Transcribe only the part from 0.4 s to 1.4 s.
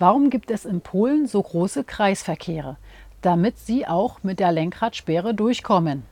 es in Polen